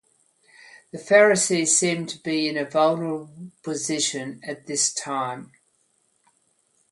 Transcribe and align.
The 0.91 0.97
Pharisees 0.97 1.77
seemed 1.77 2.09
to 2.09 2.17
be 2.17 2.47
in 2.49 2.57
a 2.57 2.67
vulnerable 2.67 3.51
position 3.61 4.41
at 4.43 4.65
this 4.65 4.91
time. 4.91 5.51